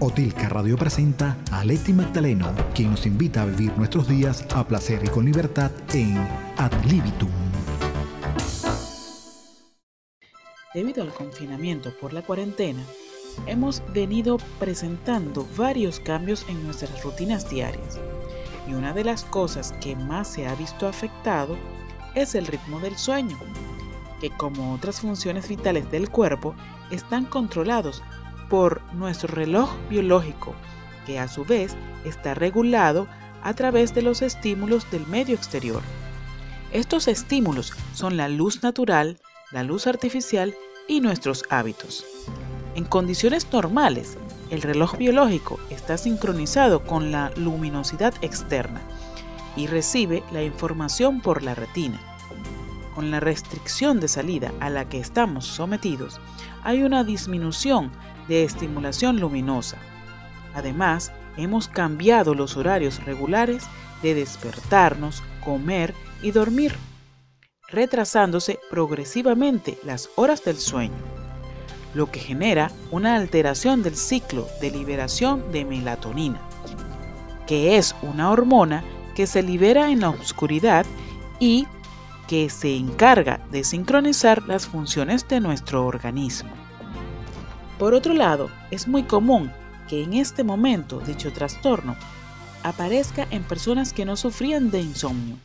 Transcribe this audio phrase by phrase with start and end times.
[0.00, 5.02] Otilca Radio presenta a Leti Magdaleno, quien nos invita a vivir nuestros días a placer
[5.04, 6.16] y con libertad en
[6.56, 7.28] Ad Libitum.
[10.72, 12.80] Debido al confinamiento por la cuarentena,
[13.46, 17.98] hemos venido presentando varios cambios en nuestras rutinas diarias.
[18.68, 21.56] Y una de las cosas que más se ha visto afectado
[22.14, 23.36] es el ritmo del sueño,
[24.20, 26.54] que como otras funciones vitales del cuerpo
[26.92, 28.00] están controlados
[28.48, 30.54] por nuestro reloj biológico,
[31.06, 33.06] que a su vez está regulado
[33.42, 35.82] a través de los estímulos del medio exterior.
[36.72, 39.18] Estos estímulos son la luz natural,
[39.52, 40.54] la luz artificial
[40.86, 42.04] y nuestros hábitos.
[42.74, 44.18] En condiciones normales,
[44.50, 48.80] el reloj biológico está sincronizado con la luminosidad externa
[49.56, 52.00] y recibe la información por la retina.
[52.94, 56.20] Con la restricción de salida a la que estamos sometidos,
[56.62, 57.90] hay una disminución
[58.28, 59.78] de estimulación luminosa.
[60.54, 63.66] Además, hemos cambiado los horarios regulares
[64.02, 66.74] de despertarnos, comer y dormir,
[67.68, 70.96] retrasándose progresivamente las horas del sueño,
[71.94, 76.40] lo que genera una alteración del ciclo de liberación de melatonina,
[77.46, 80.86] que es una hormona que se libera en la oscuridad
[81.40, 81.66] y
[82.28, 86.50] que se encarga de sincronizar las funciones de nuestro organismo.
[87.78, 89.52] Por otro lado, es muy común
[89.88, 91.96] que en este momento dicho trastorno
[92.64, 95.36] aparezca en personas que no sufrían de insomnio.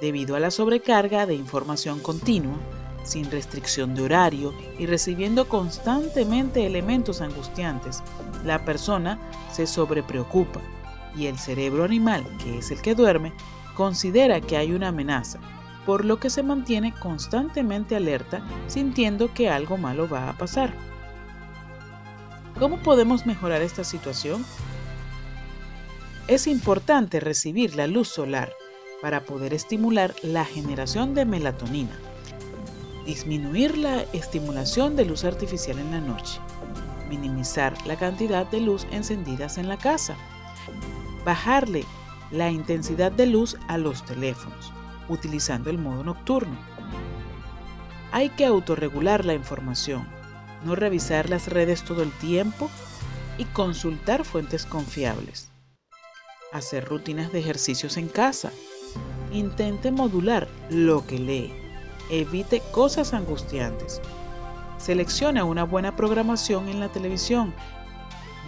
[0.00, 2.58] Debido a la sobrecarga de información continua,
[3.02, 8.02] sin restricción de horario y recibiendo constantemente elementos angustiantes,
[8.44, 9.18] la persona
[9.50, 10.60] se sobrepreocupa
[11.16, 13.32] y el cerebro animal, que es el que duerme,
[13.74, 15.38] considera que hay una amenaza,
[15.86, 20.74] por lo que se mantiene constantemente alerta sintiendo que algo malo va a pasar.
[22.58, 24.42] ¿Cómo podemos mejorar esta situación?
[26.26, 28.50] Es importante recibir la luz solar
[29.02, 31.94] para poder estimular la generación de melatonina,
[33.04, 36.40] disminuir la estimulación de luz artificial en la noche,
[37.10, 40.16] minimizar la cantidad de luz encendidas en la casa,
[41.26, 41.84] bajarle
[42.30, 44.72] la intensidad de luz a los teléfonos,
[45.10, 46.56] utilizando el modo nocturno.
[48.12, 50.15] Hay que autorregular la información,
[50.66, 52.68] no revisar las redes todo el tiempo
[53.38, 55.48] y consultar fuentes confiables.
[56.52, 58.50] Hacer rutinas de ejercicios en casa.
[59.32, 61.54] Intente modular lo que lee.
[62.10, 64.00] Evite cosas angustiantes.
[64.78, 67.54] Seleccione una buena programación en la televisión.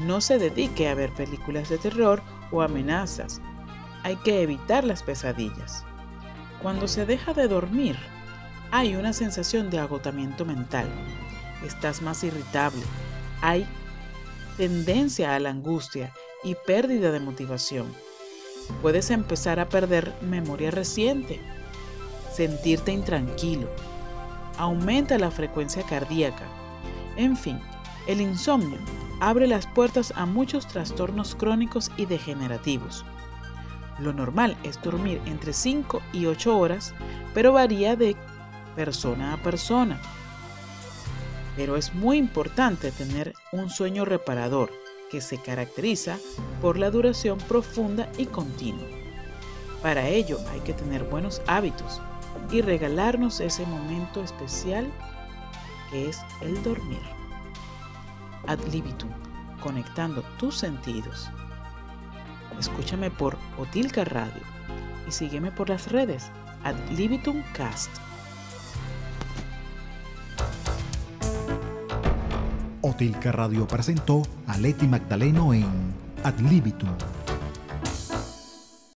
[0.00, 3.40] No se dedique a ver películas de terror o amenazas.
[4.02, 5.84] Hay que evitar las pesadillas.
[6.62, 7.96] Cuando se deja de dormir,
[8.70, 10.88] hay una sensación de agotamiento mental
[11.64, 12.82] estás más irritable,
[13.40, 13.66] hay
[14.56, 16.12] tendencia a la angustia
[16.44, 17.86] y pérdida de motivación.
[18.82, 21.40] Puedes empezar a perder memoria reciente,
[22.32, 23.68] sentirte intranquilo,
[24.58, 26.44] aumenta la frecuencia cardíaca.
[27.16, 27.58] En fin,
[28.06, 28.78] el insomnio
[29.20, 33.04] abre las puertas a muchos trastornos crónicos y degenerativos.
[33.98, 36.94] Lo normal es dormir entre 5 y 8 horas,
[37.34, 38.16] pero varía de
[38.76, 40.00] persona a persona
[41.58, 44.70] pero es muy importante tener un sueño reparador
[45.10, 46.16] que se caracteriza
[46.62, 48.86] por la duración profunda y continua.
[49.82, 52.00] Para ello hay que tener buenos hábitos
[52.52, 54.88] y regalarnos ese momento especial
[55.90, 57.02] que es el dormir.
[58.46, 59.10] Ad libitum,
[59.60, 61.28] conectando tus sentidos.
[62.60, 64.42] Escúchame por Otilca Radio
[65.08, 66.30] y sígueme por las redes
[66.62, 67.90] Ad libitum cast.
[72.82, 75.66] Otilca Radio presentó a Leti Magdaleno en
[76.22, 76.90] Ad Libitum